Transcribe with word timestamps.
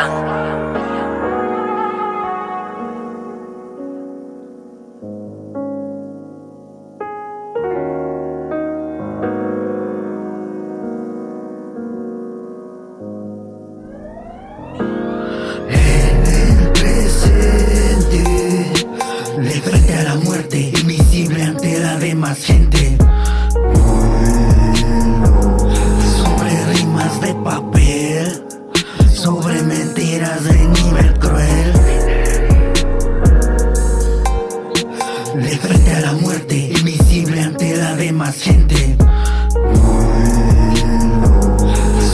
De 0.00 0.59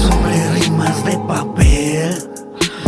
Sobre 0.02 0.51
rimas 0.55 1.05
de 1.05 1.19
papel, 1.27 2.16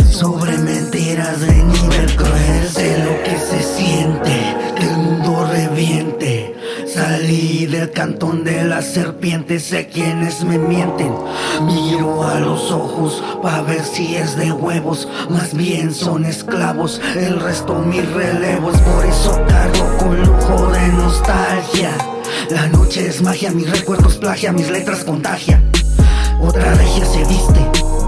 sobre 0.09 0.57
mentiras 0.57 1.41
de 1.41 1.53
nivel 1.53 2.15
cruel. 2.15 2.69
Sé 2.69 2.97
lo 2.99 3.21
que 3.23 3.37
se 3.37 3.61
siente, 3.61 4.55
que 4.77 4.83
el 4.83 4.97
mundo 4.97 5.45
reviente. 5.51 6.55
Salí 6.87 7.65
del 7.65 7.91
cantón 7.91 8.45
de 8.45 8.63
la 8.63 8.81
serpiente, 8.81 9.59
sé 9.59 9.87
quienes 9.87 10.43
me 10.45 10.57
mienten. 10.57 11.13
Miro 11.65 12.23
a 12.23 12.39
los 12.39 12.71
ojos 12.71 13.21
pa' 13.43 13.61
ver 13.63 13.83
si 13.83 14.15
es 14.15 14.37
de 14.37 14.53
huevos, 14.53 15.09
más 15.29 15.53
bien 15.53 15.93
son 15.93 16.23
esclavos. 16.25 17.01
El 17.17 17.39
resto 17.41 17.79
mis 17.79 18.09
relevos, 18.13 18.77
por 18.79 19.05
eso 19.05 19.43
cargo 19.45 19.97
con 19.97 20.21
lujo 20.21 20.71
de 20.71 20.87
nostalgia. 20.93 21.48
La 22.49 22.67
noche 22.67 23.07
es 23.07 23.21
magia, 23.21 23.51
mis 23.51 23.69
recuerdos 23.69 24.17
plagia, 24.17 24.51
mis 24.51 24.71
letras 24.71 25.03
contagia. 25.03 25.61
Otra 26.41 26.73
regia 26.73 27.05
se 27.05 27.23
viste, 27.25 27.59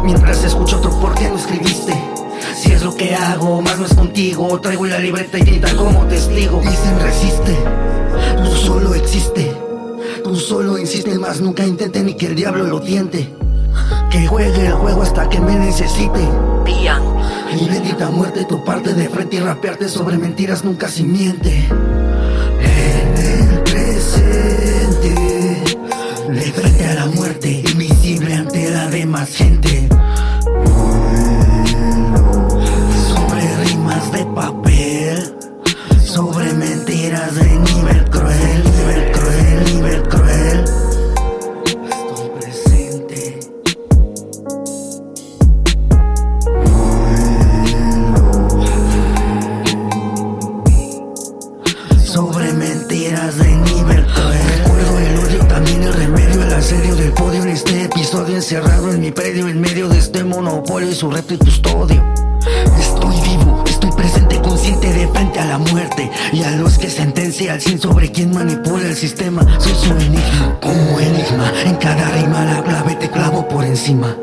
mientras 0.04 0.44
escucho 0.44 0.78
otro 0.78 0.90
por 1.00 1.14
qué 1.14 1.30
no 1.30 1.38
escribiste. 1.38 1.94
Si 2.56 2.72
es 2.72 2.82
lo 2.82 2.96
que 2.96 3.14
hago, 3.14 3.62
más 3.62 3.78
no 3.78 3.86
es 3.86 3.94
contigo. 3.94 4.60
Traigo 4.60 4.88
la 4.88 4.98
libreta 4.98 5.38
y 5.38 5.44
tinta 5.44 5.76
como 5.76 6.08
testigo. 6.08 6.60
Dicen 6.60 7.00
resiste, 7.02 7.56
tú 8.44 8.56
solo 8.56 8.96
existe. 8.96 9.56
Tú 10.24 10.36
solo 10.36 10.78
insiste, 10.80 11.20
más 11.20 11.40
nunca 11.40 11.64
intente 11.66 12.02
ni 12.02 12.16
que 12.16 12.26
el 12.26 12.36
diablo 12.36 12.64
lo 12.64 12.82
tiente. 12.82 13.32
Que 14.10 14.26
juegue 14.26 14.66
el 14.66 14.74
juego 14.74 15.04
hasta 15.04 15.30
que 15.30 15.40
me 15.40 15.56
necesite. 15.56 16.28
Y 17.60 17.70
bendita 17.70 18.10
muerte, 18.10 18.46
tu 18.46 18.64
parte 18.64 18.96
de 18.96 19.08
frente 19.08 19.36
y 19.36 19.40
rapearte 19.40 19.88
sobre 19.88 20.18
mentiras 20.18 20.64
nunca 20.64 20.88
se 20.88 21.04
miente. 21.04 21.68
Sobre 52.12 52.52
mentiras 52.52 53.38
de 53.38 53.56
nivel. 53.56 54.06
Recuerdo 54.06 55.00
el 55.00 55.18
odio, 55.18 55.48
también 55.48 55.82
el 55.84 55.94
remedio, 55.94 56.44
el 56.44 56.54
asedio 56.54 56.96
del 56.98 57.14
podio 57.14 57.42
en 57.44 57.50
este 57.50 57.86
episodio 57.86 58.36
encerrado 58.36 58.92
en 58.92 59.00
mi 59.00 59.12
predio, 59.12 59.48
en 59.48 59.62
medio 59.62 59.88
de 59.88 59.98
este 59.98 60.22
monopolio 60.26 60.92
y 60.92 60.94
su 60.94 61.10
reto 61.10 61.36
y 61.36 61.38
custodio. 61.38 62.04
Estoy 62.78 63.16
vivo, 63.22 63.64
estoy 63.66 63.92
presente, 63.92 64.42
consciente 64.42 64.92
de 64.92 65.08
frente 65.08 65.40
a 65.40 65.46
la 65.46 65.58
muerte 65.58 66.12
y 66.34 66.44
a 66.44 66.52
los 66.58 66.78
que 66.78 66.90
sentencia 66.90 67.54
al 67.54 67.62
100 67.62 67.80
sobre 67.80 68.12
quien 68.12 68.34
manipula 68.34 68.88
el 68.88 68.96
sistema. 68.96 69.44
Soy 69.58 69.74
su 69.74 69.94
enigma, 69.94 70.60
como 70.62 71.00
enigma, 71.00 71.54
en 71.66 71.76
cada 71.76 72.10
rima 72.10 72.44
la 72.44 72.62
clave 72.62 72.96
te 72.96 73.10
clavo 73.10 73.48
por 73.48 73.64
encima. 73.64 74.18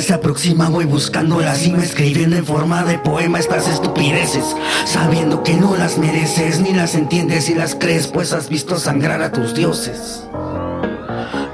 Se 0.00 0.12
aproxima, 0.12 0.68
voy 0.68 0.84
buscando 0.86 1.40
la 1.40 1.54
cima, 1.54 1.82
escribiendo 1.82 2.36
en 2.36 2.44
forma 2.44 2.82
de 2.82 2.98
poema 2.98 3.38
estas 3.38 3.68
estupideces, 3.68 4.44
sabiendo 4.84 5.42
que 5.42 5.54
no 5.54 5.76
las 5.76 5.98
mereces 5.98 6.60
ni 6.60 6.74
las 6.74 6.94
entiendes 6.94 7.48
y 7.48 7.54
las 7.54 7.74
crees, 7.76 8.08
pues 8.08 8.32
has 8.32 8.48
visto 8.48 8.76
sangrar 8.76 9.22
a 9.22 9.30
tus 9.30 9.54
dioses. 9.54 10.24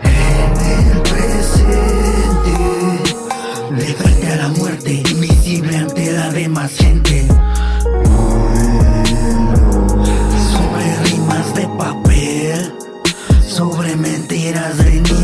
En 0.03 0.91
el 0.91 1.03
presente, 1.03 2.57
de 3.77 3.95
frente 3.95 4.33
a 4.33 4.37
la 4.37 4.49
muerte, 4.49 4.95
invisible 4.95 5.77
ante 5.77 6.11
la 6.11 6.31
demás 6.31 6.73
gente. 6.73 7.29
Sobre 10.51 10.97
rimas 11.05 11.55
de 11.55 11.69
papel, 11.79 12.75
sobre 13.47 13.95
mentiras 13.97 14.79
de. 14.79 15.20